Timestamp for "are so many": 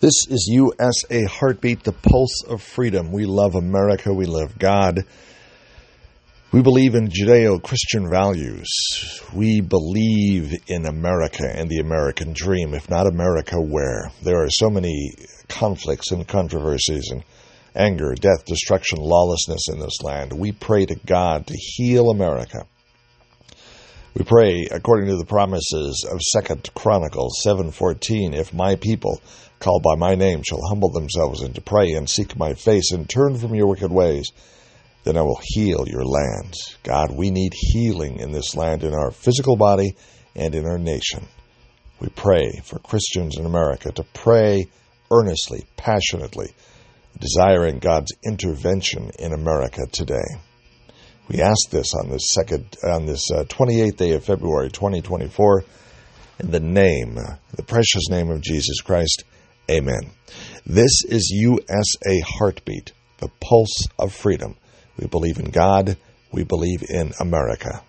14.44-15.14